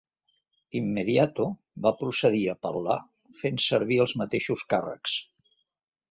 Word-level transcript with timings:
Immediato 0.77 1.43
va 1.87 1.91
procedir 1.99 2.41
a 2.47 2.55
apel·lar 2.57 2.97
fent 3.41 3.61
servir 3.65 3.99
els 4.05 4.15
mateixos 4.23 4.63
càrrecs. 4.73 5.19